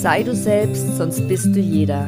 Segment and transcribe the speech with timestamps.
[0.00, 2.06] Sei du selbst, sonst bist du jeder.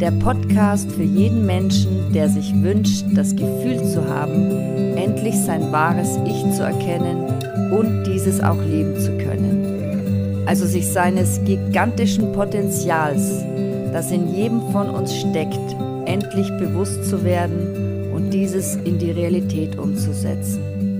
[0.00, 6.18] Der Podcast für jeden Menschen, der sich wünscht, das Gefühl zu haben, endlich sein wahres
[6.24, 7.26] Ich zu erkennen
[7.72, 10.46] und dieses auch leben zu können.
[10.46, 13.44] Also sich seines gigantischen Potenzials,
[13.92, 15.76] das in jedem von uns steckt,
[16.06, 20.98] endlich bewusst zu werden und dieses in die Realität umzusetzen.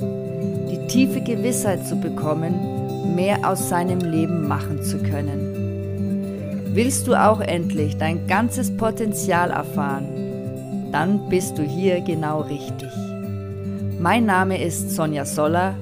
[0.71, 5.50] Die tiefe Gewissheit zu bekommen, mehr aus seinem Leben machen zu können
[6.73, 10.92] Willst du auch endlich dein ganzes Potenzial erfahren?
[10.92, 12.92] Dann bist du hier genau richtig.
[13.98, 15.75] Mein Name ist Sonja Soller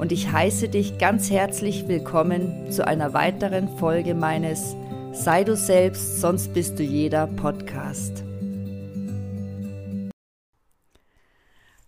[0.00, 4.74] und ich heiße dich ganz herzlich willkommen zu einer weiteren Folge meines
[5.12, 8.24] Sei du selbst, sonst bist du jeder Podcast.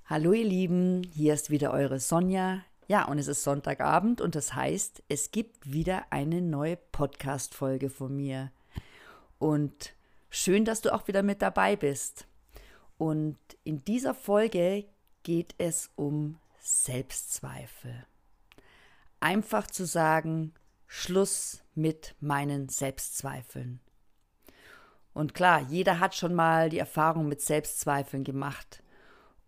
[0.07, 2.61] Hallo ihr Lieben, hier ist wieder eure Sonja.
[2.87, 8.15] Ja, und es ist Sonntagabend und das heißt, es gibt wieder eine neue Podcast-Folge von
[8.15, 8.53] mir.
[9.39, 9.95] Und
[10.29, 12.27] schön, dass du auch wieder mit dabei bist.
[12.99, 14.85] Und in dieser Folge
[15.23, 18.07] geht es um Selbstzweifel.
[19.19, 20.53] Einfach zu sagen,
[20.87, 23.81] Schluss mit meinen Selbstzweifeln.
[25.15, 28.83] Und klar, jeder hat schon mal die Erfahrung mit Selbstzweifeln gemacht.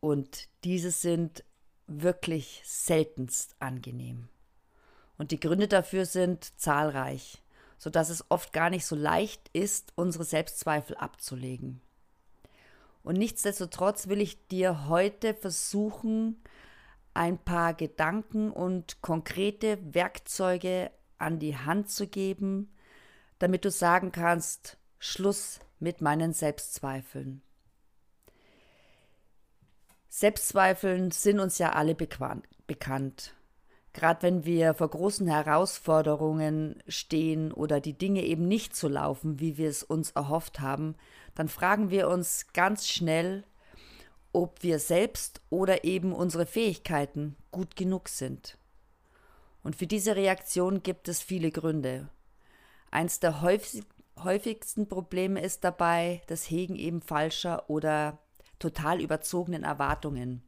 [0.01, 1.45] Und diese sind
[1.87, 4.29] wirklich seltenst angenehm.
[5.19, 7.43] Und die Gründe dafür sind zahlreich,
[7.79, 11.81] sodass es oft gar nicht so leicht ist, unsere Selbstzweifel abzulegen.
[13.03, 16.43] Und nichtsdestotrotz will ich dir heute versuchen,
[17.15, 22.71] ein paar Gedanken und konkrete Werkzeuge an die Hand zu geben,
[23.39, 27.43] damit du sagen kannst, Schluss mit meinen Selbstzweifeln.
[30.19, 33.35] Selbstzweifeln sind uns ja alle bekannt.
[33.93, 39.59] Gerade wenn wir vor großen Herausforderungen stehen oder die Dinge eben nicht so laufen, wie
[39.59, 40.95] wir es uns erhofft haben,
[41.35, 43.45] dann fragen wir uns ganz schnell,
[44.33, 48.57] ob wir selbst oder eben unsere Fähigkeiten gut genug sind.
[49.63, 52.09] Und für diese Reaktion gibt es viele Gründe.
[52.91, 58.19] Eins der häufigsten Probleme ist dabei das Hegen eben falscher oder
[58.59, 60.43] total überzogenen Erwartungen.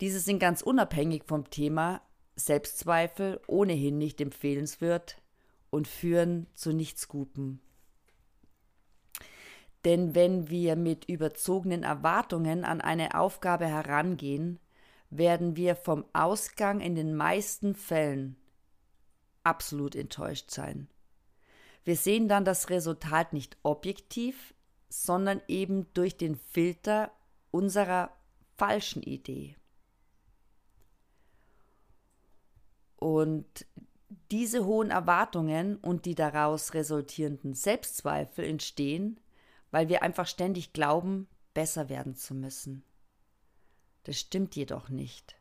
[0.00, 2.02] Diese sind ganz unabhängig vom Thema
[2.36, 5.20] Selbstzweifel ohnehin nicht empfehlenswert
[5.70, 7.60] und führen zu nichts Gutem.
[9.84, 14.58] Denn wenn wir mit überzogenen Erwartungen an eine Aufgabe herangehen,
[15.10, 18.36] werden wir vom Ausgang in den meisten Fällen
[19.44, 20.88] absolut enttäuscht sein.
[21.84, 24.54] Wir sehen dann das Resultat nicht objektiv,
[24.88, 27.12] sondern eben durch den Filter
[27.50, 28.10] unserer
[28.56, 29.56] falschen Idee.
[32.96, 33.66] Und
[34.30, 39.20] diese hohen Erwartungen und die daraus resultierenden Selbstzweifel entstehen,
[39.70, 42.82] weil wir einfach ständig glauben, besser werden zu müssen.
[44.04, 45.36] Das stimmt jedoch nicht,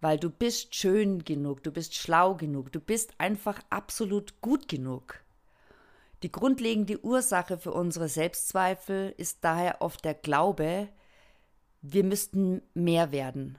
[0.00, 5.23] weil du bist schön genug, du bist schlau genug, du bist einfach absolut gut genug.
[6.24, 10.88] Die grundlegende Ursache für unsere Selbstzweifel ist daher oft der Glaube,
[11.82, 13.58] wir müssten mehr werden,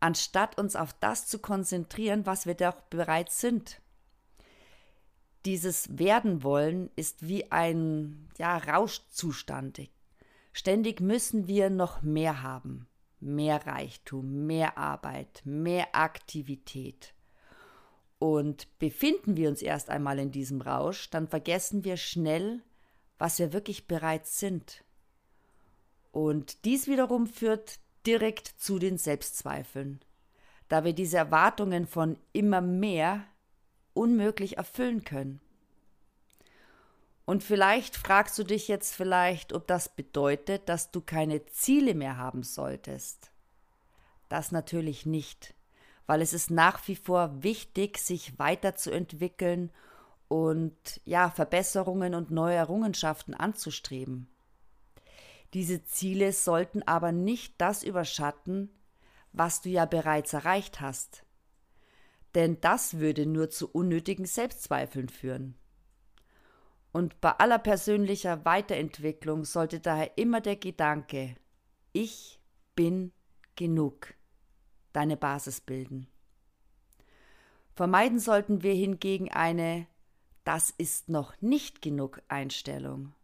[0.00, 3.82] anstatt uns auf das zu konzentrieren, was wir doch bereits sind.
[5.44, 9.82] Dieses Werden wollen ist wie ein ja, Rauschzustand.
[10.54, 12.88] Ständig müssen wir noch mehr haben.
[13.20, 17.12] Mehr Reichtum, mehr Arbeit, mehr Aktivität.
[18.22, 22.62] Und befinden wir uns erst einmal in diesem Rausch, dann vergessen wir schnell,
[23.18, 24.84] was wir wirklich bereits sind.
[26.12, 29.98] Und dies wiederum führt direkt zu den Selbstzweifeln,
[30.68, 33.24] da wir diese Erwartungen von immer mehr
[33.92, 35.40] unmöglich erfüllen können.
[37.24, 42.18] Und vielleicht fragst du dich jetzt vielleicht, ob das bedeutet, dass du keine Ziele mehr
[42.18, 43.32] haben solltest.
[44.28, 45.56] Das natürlich nicht
[46.12, 49.70] weil es ist nach wie vor wichtig, sich weiterzuentwickeln
[50.28, 54.28] und ja, Verbesserungen und neue Errungenschaften anzustreben.
[55.54, 58.68] Diese Ziele sollten aber nicht das überschatten,
[59.32, 61.24] was du ja bereits erreicht hast.
[62.34, 65.54] Denn das würde nur zu unnötigen Selbstzweifeln führen.
[66.92, 71.36] Und bei aller persönlicher Weiterentwicklung sollte daher immer der Gedanke,
[71.94, 72.38] ich
[72.74, 73.12] bin
[73.56, 74.12] genug
[74.92, 76.06] deine Basis bilden.
[77.74, 79.86] Vermeiden sollten wir hingegen eine
[80.44, 83.14] Das ist noch nicht genug Einstellung.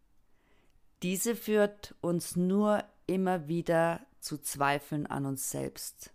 [1.03, 6.13] Diese führt uns nur immer wieder zu Zweifeln an uns selbst,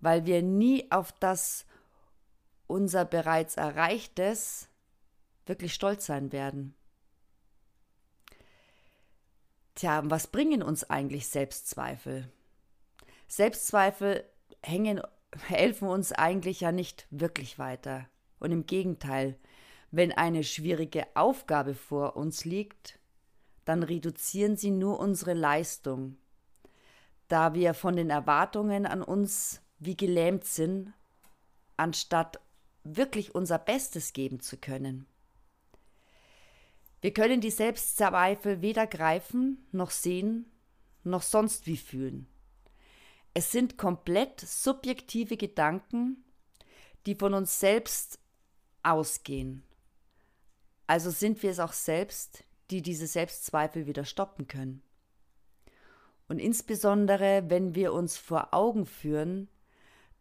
[0.00, 1.66] weil wir nie auf das
[2.66, 4.68] unser bereits Erreichtes
[5.46, 6.74] wirklich stolz sein werden.
[9.74, 12.30] Tja, was bringen uns eigentlich Selbstzweifel?
[13.30, 14.24] Selbstzweifel
[14.60, 15.00] hängen,
[15.46, 18.08] helfen uns eigentlich ja nicht wirklich weiter.
[18.40, 19.38] Und im Gegenteil,
[19.92, 22.98] wenn eine schwierige Aufgabe vor uns liegt,
[23.64, 26.16] dann reduzieren sie nur unsere Leistung,
[27.28, 30.92] da wir von den Erwartungen an uns wie gelähmt sind,
[31.76, 32.40] anstatt
[32.82, 35.06] wirklich unser Bestes geben zu können.
[37.00, 40.50] Wir können die Selbstzweifel weder greifen, noch sehen,
[41.04, 42.26] noch sonst wie fühlen.
[43.32, 46.24] Es sind komplett subjektive Gedanken,
[47.06, 48.18] die von uns selbst
[48.82, 49.62] ausgehen.
[50.86, 54.82] Also sind wir es auch selbst, die diese Selbstzweifel wieder stoppen können.
[56.28, 59.48] Und insbesondere, wenn wir uns vor Augen führen,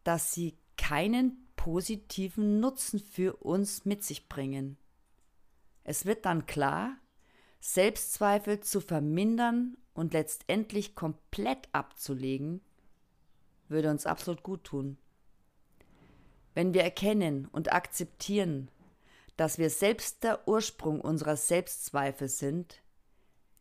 [0.03, 4.77] dass sie keinen positiven Nutzen für uns mit sich bringen.
[5.83, 6.97] Es wird dann klar,
[7.59, 12.61] Selbstzweifel zu vermindern und letztendlich komplett abzulegen,
[13.69, 14.97] würde uns absolut gut tun.
[16.53, 18.69] Wenn wir erkennen und akzeptieren,
[19.37, 22.81] dass wir selbst der Ursprung unserer Selbstzweifel sind,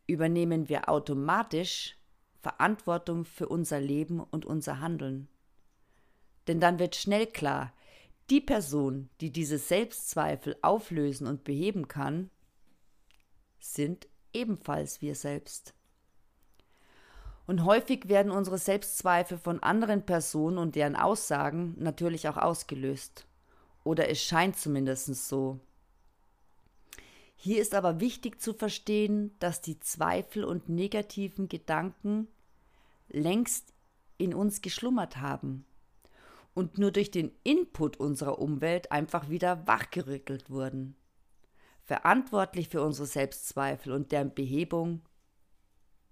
[0.07, 1.97] übernehmen wir automatisch
[2.41, 5.29] Verantwortung für unser Leben und unser Handeln.
[6.47, 7.73] Denn dann wird schnell klar,
[8.29, 12.29] die Person, die diese Selbstzweifel auflösen und beheben kann,
[13.59, 15.73] sind ebenfalls wir selbst.
[17.49, 23.25] Und häufig werden unsere Selbstzweifel von anderen Personen und deren Aussagen natürlich auch ausgelöst.
[23.83, 25.59] Oder es scheint zumindest so.
[27.35, 32.27] Hier ist aber wichtig zu verstehen, dass die Zweifel und negativen Gedanken
[33.07, 33.73] längst
[34.19, 35.65] in uns geschlummert haben
[36.53, 40.95] und nur durch den Input unserer Umwelt einfach wieder wachgerückelt wurden.
[41.81, 45.01] Verantwortlich für unsere Selbstzweifel und deren Behebung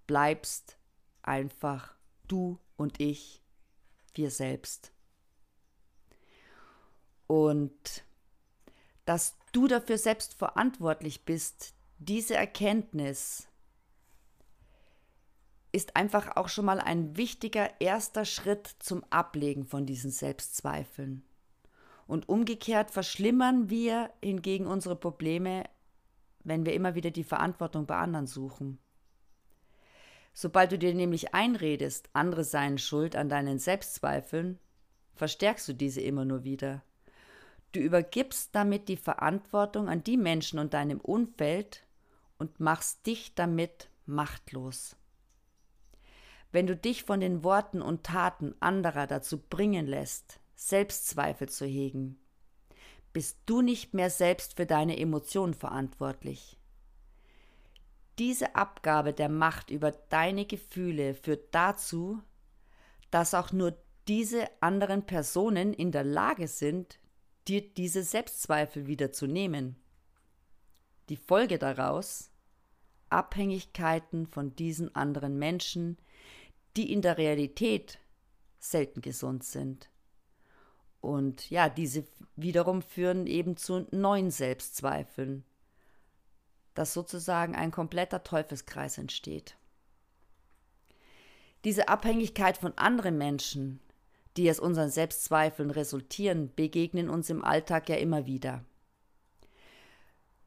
[0.08, 0.77] bleibst
[1.28, 1.94] einfach
[2.26, 3.42] du und ich,
[4.14, 4.92] wir selbst.
[7.26, 8.04] Und
[9.04, 13.46] dass du dafür selbst verantwortlich bist, diese Erkenntnis
[15.72, 21.22] ist einfach auch schon mal ein wichtiger erster Schritt zum Ablegen von diesen Selbstzweifeln.
[22.06, 25.64] Und umgekehrt verschlimmern wir hingegen unsere Probleme,
[26.42, 28.78] wenn wir immer wieder die Verantwortung bei anderen suchen.
[30.40, 34.60] Sobald du dir nämlich einredest, andere seien schuld an deinen Selbstzweifeln,
[35.16, 36.84] verstärkst du diese immer nur wieder.
[37.72, 41.84] Du übergibst damit die Verantwortung an die Menschen und deinem Umfeld
[42.38, 44.94] und machst dich damit machtlos.
[46.52, 52.16] Wenn du dich von den Worten und Taten anderer dazu bringen lässt, Selbstzweifel zu hegen,
[53.12, 56.57] bist du nicht mehr selbst für deine Emotionen verantwortlich.
[58.18, 62.20] Diese Abgabe der Macht über deine Gefühle führt dazu,
[63.10, 63.76] dass auch nur
[64.08, 66.98] diese anderen Personen in der Lage sind,
[67.46, 69.76] dir diese Selbstzweifel wieder zu nehmen.
[71.08, 72.30] Die Folge daraus
[73.10, 75.98] Abhängigkeiten von diesen anderen Menschen,
[76.76, 77.98] die in der Realität
[78.58, 79.90] selten gesund sind.
[81.00, 82.04] Und ja, diese
[82.36, 85.44] wiederum führen eben zu neuen Selbstzweifeln,
[86.78, 89.56] dass sozusagen ein kompletter Teufelskreis entsteht.
[91.64, 93.80] Diese Abhängigkeit von anderen Menschen,
[94.36, 98.64] die aus unseren Selbstzweifeln resultieren, begegnen uns im Alltag ja immer wieder.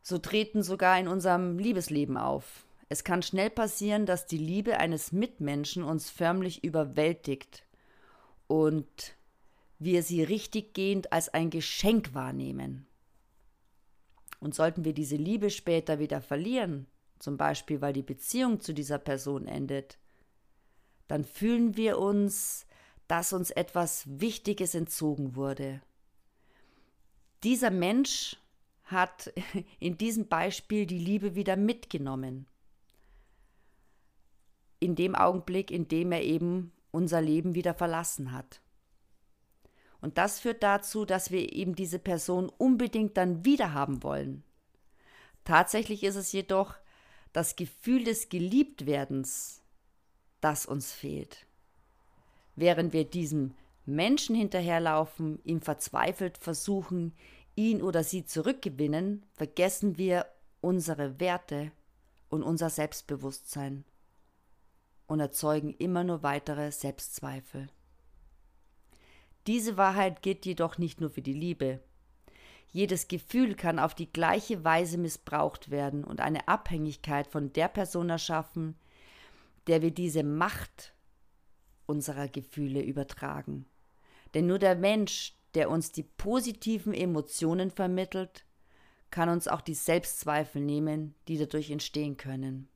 [0.02, 2.66] So treten sogar in unserem Liebesleben auf.
[2.88, 7.66] Es kann schnell passieren, dass die Liebe eines Mitmenschen uns förmlich überwältigt
[8.48, 9.18] und
[9.80, 12.88] wir sie richtiggehend als ein Geschenk wahrnehmen.
[14.42, 16.88] Und sollten wir diese Liebe später wieder verlieren,
[17.20, 19.98] zum Beispiel weil die Beziehung zu dieser Person endet,
[21.08, 22.66] dann fühlen wir uns,
[23.08, 25.82] dass uns etwas Wichtiges entzogen wurde.
[27.44, 28.38] Dieser Mensch
[28.86, 29.32] hat
[29.80, 32.48] in diesem Beispiel die Liebe wieder mitgenommen.
[34.80, 38.60] In dem Augenblick, in dem er eben unser Leben wieder verlassen hat.
[40.02, 44.44] Und das führt dazu, dass wir eben diese Person unbedingt dann wieder haben wollen.
[45.44, 46.76] Tatsächlich ist es jedoch
[47.34, 49.62] das Gefühl des Geliebtwerdens,
[50.42, 51.46] das uns fehlt.
[52.56, 53.54] Während wir diesem
[53.86, 57.14] Menschen hinterherlaufen, ihm verzweifelt versuchen,
[57.56, 60.26] ihn oder sie zurückgewinnen, vergessen wir
[60.62, 61.72] unsere Werte
[62.30, 63.84] und unser Selbstbewusstsein
[65.08, 67.70] und erzeugen immer nur weitere Selbstzweifel.
[69.48, 71.80] Diese Wahrheit gilt jedoch nicht nur für die Liebe.
[72.72, 78.10] Jedes Gefühl kann auf die gleiche Weise missbraucht werden und eine Abhängigkeit von der Person
[78.10, 78.76] erschaffen,
[79.68, 80.94] der wir diese Macht
[81.86, 83.66] unserer Gefühle übertragen.
[84.34, 88.46] Denn nur der Mensch, der uns die positiven Emotionen vermittelt,
[89.10, 92.70] kann uns auch die Selbstzweifel nehmen, die dadurch entstehen können.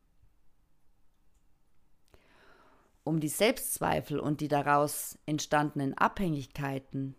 [3.05, 7.15] Um die Selbstzweifel und die daraus entstandenen Abhängigkeiten,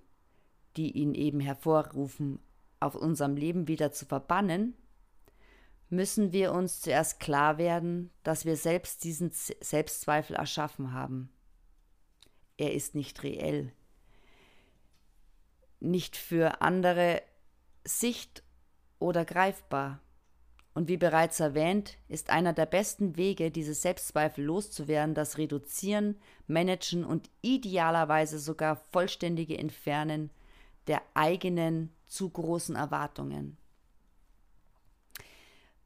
[0.76, 2.40] die ihn eben hervorrufen,
[2.80, 4.74] auf unserem Leben wieder zu verbannen,
[5.88, 11.30] müssen wir uns zuerst klar werden, dass wir selbst diesen Selbstzweifel erschaffen haben.
[12.56, 13.72] Er ist nicht reell,
[15.78, 17.22] nicht für andere
[17.84, 18.42] sicht-
[18.98, 20.00] oder greifbar.
[20.76, 26.18] Und wie bereits erwähnt, ist einer der besten Wege, diese Selbstzweifel loszuwerden, das Reduzieren,
[26.48, 30.28] Managen und idealerweise sogar vollständige Entfernen
[30.86, 33.56] der eigenen zu großen Erwartungen.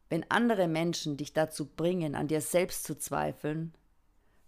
[0.09, 3.73] Wenn andere Menschen dich dazu bringen, an dir selbst zu zweifeln,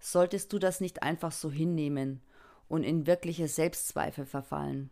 [0.01, 2.21] solltest du das nicht einfach so hinnehmen
[2.67, 4.91] und in wirkliche Selbstzweifel verfallen.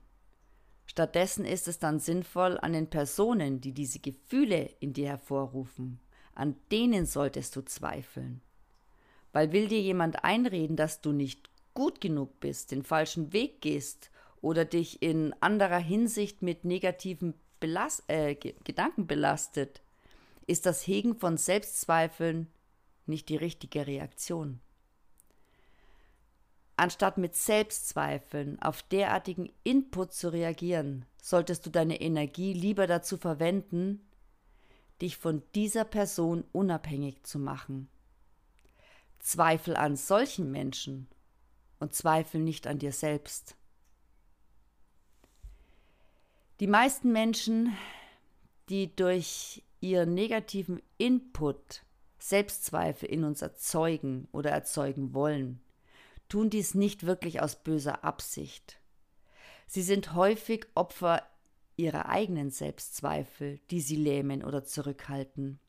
[0.90, 6.00] Stattdessen ist es dann sinnvoll, an den Personen, die diese Gefühle in dir hervorrufen,
[6.35, 8.40] an denen solltest du zweifeln.
[9.32, 14.11] Weil will dir jemand einreden, dass du nicht gut genug bist, den falschen Weg gehst
[14.40, 19.82] oder dich in anderer Hinsicht mit negativen Belast äh, Gedanken belastet,
[20.49, 22.49] ist das Hegen von Selbstzweifeln
[23.06, 24.59] nicht die richtige Reaktion.
[26.80, 34.00] Anstatt mit Selbstzweifeln auf derartigen Input zu reagieren, solltest du deine Energie lieber dazu verwenden,
[35.02, 37.90] dich von dieser Person unabhängig zu machen.
[39.18, 41.06] Zweifel an solchen Menschen
[41.80, 43.56] und Zweifel nicht an dir selbst.
[46.60, 47.76] Die meisten Menschen,
[48.70, 51.82] die durch ihren negativen Input
[52.18, 55.60] Selbstzweifel in uns erzeugen oder erzeugen wollen,
[56.30, 58.80] tun dies nicht wirklich aus böser Absicht.
[59.66, 61.22] Sie sind häufig Opfer
[61.76, 65.60] ihrer eigenen Selbstzweifel, die sie lähmen oder zurückhalten.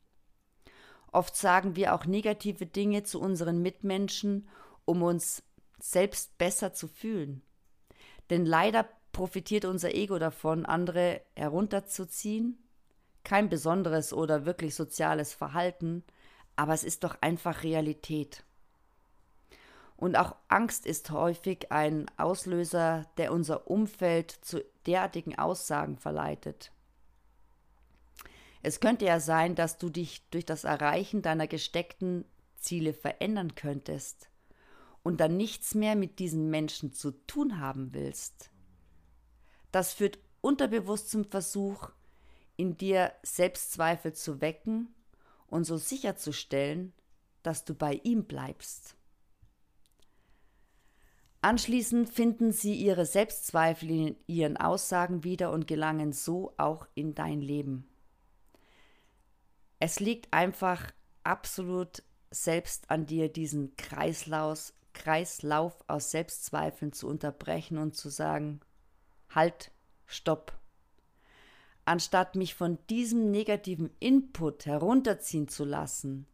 [1.12, 4.48] Oft sagen wir auch negative Dinge zu unseren Mitmenschen,
[4.86, 5.42] um uns
[5.78, 7.42] selbst besser zu fühlen.
[8.30, 12.58] Denn leider profitiert unser Ego davon, andere herunterzuziehen.
[13.24, 16.02] Kein besonderes oder wirklich soziales Verhalten,
[16.56, 18.44] aber es ist doch einfach Realität.
[19.96, 26.72] Und auch Angst ist häufig ein Auslöser, der unser Umfeld zu derartigen Aussagen verleitet.
[28.62, 32.24] Es könnte ja sein, dass du dich durch das Erreichen deiner gesteckten
[32.56, 34.28] Ziele verändern könntest
[35.02, 38.50] und dann nichts mehr mit diesen Menschen zu tun haben willst.
[39.72, 41.90] Das führt unterbewusst zum Versuch,
[42.56, 44.94] in dir Selbstzweifel zu wecken
[45.48, 46.92] und so sicherzustellen,
[47.42, 48.96] dass du bei ihm bleibst.
[51.44, 57.40] Anschließend finden sie ihre Selbstzweifel in ihren Aussagen wieder und gelangen so auch in dein
[57.40, 57.84] Leben.
[59.80, 60.92] Es liegt einfach
[61.24, 68.60] absolut selbst an dir, diesen Kreislauf, Kreislauf aus Selbstzweifeln zu unterbrechen und zu sagen,
[69.28, 69.72] halt,
[70.06, 70.56] stopp.
[71.84, 76.28] Anstatt mich von diesem negativen Input herunterziehen zu lassen,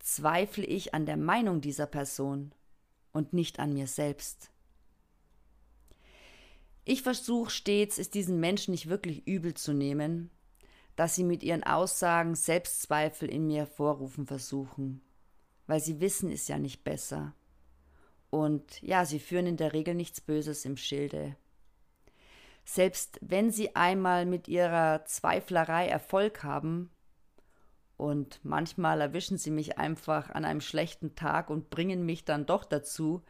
[0.00, 2.50] zweifle ich an der Meinung dieser Person
[3.12, 4.50] und nicht an mir selbst.
[6.84, 10.30] Ich versuche stets, es diesen Menschen nicht wirklich übel zu nehmen,
[10.96, 15.02] dass sie mit ihren Aussagen Selbstzweifel in mir hervorrufen versuchen,
[15.66, 17.34] weil sie wissen es ja nicht besser.
[18.30, 21.36] Und ja, sie führen in der Regel nichts Böses im Schilde.
[22.64, 26.90] Selbst wenn sie einmal mit ihrer Zweiflerei Erfolg haben,
[27.98, 32.64] und manchmal erwischen sie mich einfach an einem schlechten Tag und bringen mich dann doch
[32.64, 33.22] dazu,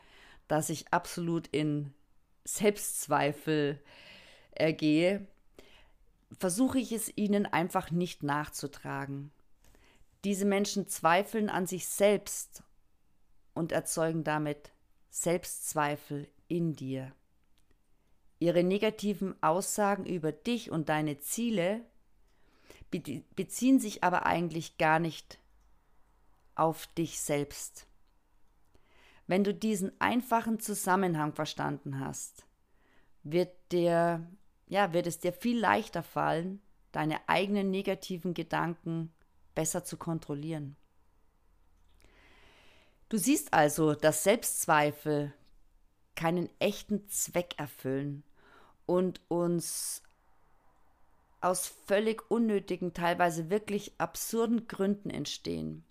[0.47, 1.93] dass ich absolut in
[2.45, 3.83] Selbstzweifel
[4.51, 5.27] ergehe,
[6.39, 9.33] versuche ich es ihnen einfach nicht nachzutragen.
[10.25, 12.63] Diese Menschen zweifeln an sich selbst
[13.55, 14.71] und erzeugen damit
[15.09, 17.13] Selbstzweifel in dir.
[18.39, 21.81] Ihre negativen Aussagen über dich und deine Ziele
[22.91, 25.39] beziehen sich aber eigentlich gar nicht
[26.55, 27.87] auf dich selbst.
[29.27, 32.47] Wenn du diesen einfachen Zusammenhang verstanden hast,
[33.23, 34.27] wird dir,
[34.67, 39.13] ja, wird es dir viel leichter fallen, deine eigenen negativen Gedanken
[39.55, 40.77] besser zu kontrollieren.
[43.11, 45.33] Du siehst also, dass Selbstzweifel
[46.15, 48.25] keinen echten Zweck erfüllen
[48.87, 50.03] und uns
[51.41, 55.85] aus völlig unnötigen, teilweise wirklich absurden Gründen entstehen.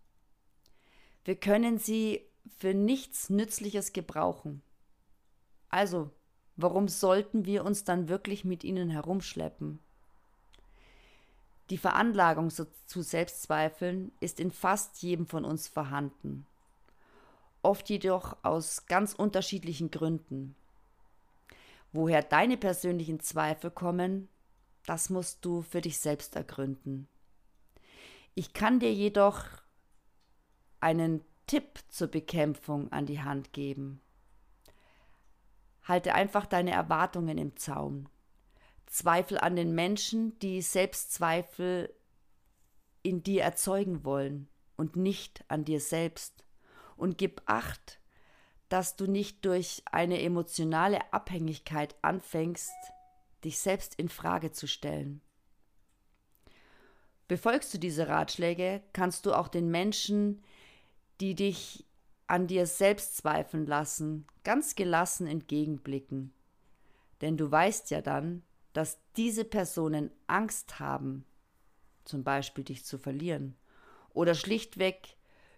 [1.26, 2.22] Wir können sie
[2.58, 4.62] für nichts Nützliches gebrauchen.
[5.70, 6.12] Also,
[6.56, 9.80] warum sollten wir uns dann wirklich mit ihnen herumschleppen?
[11.70, 16.46] Die Veranlagung zu Selbstzweifeln ist in fast jedem von uns vorhanden,
[17.62, 20.56] oft jedoch aus ganz unterschiedlichen Gründen.
[21.92, 24.30] Woher deine persönlichen Zweifel kommen,
[24.88, 27.08] das musst du für dich selbst ergründen.
[28.36, 29.44] Ich kann dir jedoch
[30.80, 34.02] einen Tipp zur Bekämpfung an die Hand geben.
[35.84, 38.08] Halte einfach deine Erwartungen im Zaum.
[38.86, 41.94] Zweifel an den Menschen, die Selbstzweifel
[43.04, 46.46] in dir erzeugen wollen und nicht an dir selbst.
[46.96, 48.00] Und gib acht,
[48.70, 52.72] dass du nicht durch eine emotionale Abhängigkeit anfängst,
[53.44, 55.22] dich selbst in Frage zu stellen.
[57.28, 60.42] Befolgst du diese Ratschläge, kannst du auch den Menschen,
[61.20, 61.86] die dich
[62.28, 66.34] an dir selbst zweifeln lassen, ganz gelassen entgegenblicken.
[67.22, 71.26] Denn du weißt ja dann, dass diese Personen Angst haben,
[72.06, 73.56] zum Beispiel dich zu verlieren,
[74.14, 75.18] oder schlichtweg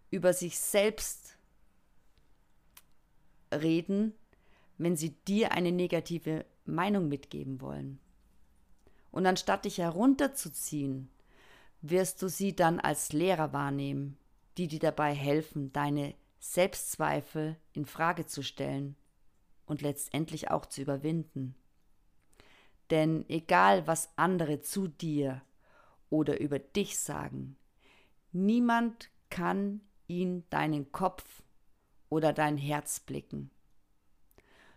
[0.09, 1.37] über sich selbst
[3.53, 4.13] reden,
[4.77, 7.99] wenn sie dir eine negative Meinung mitgeben wollen.
[9.11, 11.09] Und anstatt dich herunterzuziehen,
[11.81, 14.17] wirst du sie dann als Lehrer wahrnehmen,
[14.57, 18.95] die dir dabei helfen, deine Selbstzweifel in Frage zu stellen
[19.65, 21.55] und letztendlich auch zu überwinden.
[22.89, 25.41] Denn egal was andere zu dir
[26.09, 27.55] oder über dich sagen,
[28.31, 31.43] niemand kann in deinen Kopf
[32.09, 33.51] oder dein Herz blicken.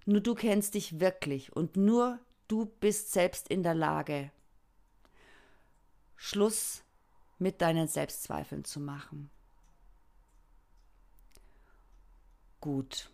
[0.05, 2.19] Nur du kennst dich wirklich und nur
[2.49, 4.31] du bist selbst in der Lage,
[6.17, 6.85] Schluss
[7.39, 9.31] mit deinen Selbstzweifeln zu machen.
[12.61, 13.11] Gut.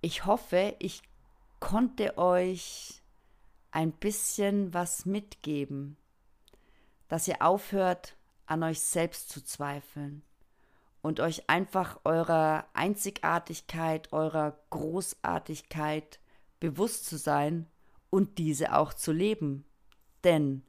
[0.00, 1.02] Ich hoffe, ich
[1.60, 3.02] konnte euch
[3.70, 5.96] ein bisschen was mitgeben,
[7.08, 10.22] dass ihr aufhört, an euch selbst zu zweifeln
[11.02, 16.18] und euch einfach eurer Einzigartigkeit, eurer Großartigkeit
[16.60, 17.66] bewusst zu sein
[18.10, 19.64] und diese auch zu leben.
[20.24, 20.62] Denn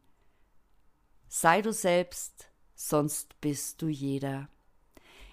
[1.28, 4.50] sei du selbst, sonst bist du jeder.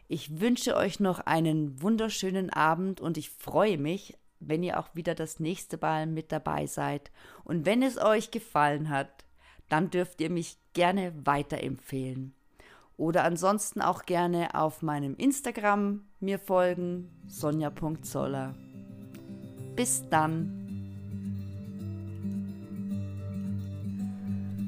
[0.08, 5.14] Ich wünsche euch noch einen wunderschönen Abend und ich freue mich wenn ihr auch wieder
[5.14, 7.10] das nächste Mal mit dabei seid.
[7.44, 9.24] Und wenn es euch gefallen hat,
[9.68, 12.34] dann dürft ihr mich gerne weiterempfehlen.
[12.96, 18.54] Oder ansonsten auch gerne auf meinem Instagram mir folgen, sonja.zoller.
[19.74, 20.62] Bis dann.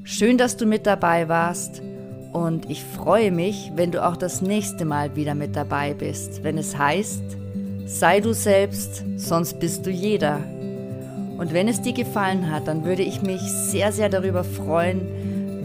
[0.04, 1.82] Schön, dass du mit dabei warst
[2.32, 6.58] und ich freue mich, wenn du auch das nächste Mal wieder mit dabei bist, wenn
[6.58, 7.38] es heißt,
[7.88, 10.40] Sei du selbst, sonst bist du jeder.
[11.38, 15.08] Und wenn es dir gefallen hat, dann würde ich mich sehr, sehr darüber freuen,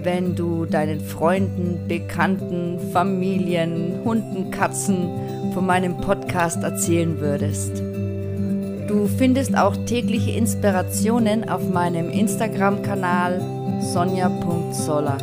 [0.04, 5.10] wenn du deinen Freunden, Bekannten, Familien, Hunden, Katzen
[5.54, 7.82] von meinem Podcast erzählen würdest.
[8.88, 13.42] Du findest auch tägliche Inspirationen auf meinem Instagram-Kanal
[13.82, 15.18] sonja.zoller.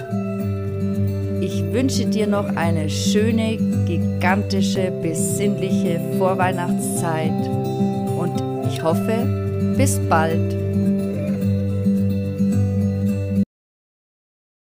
[1.40, 7.32] Ich wünsche dir noch eine schöne, gigantische, besinnliche Vorweihnachtszeit
[8.18, 10.59] und ich hoffe, bis bald.